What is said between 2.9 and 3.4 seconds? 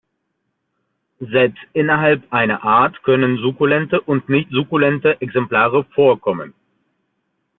können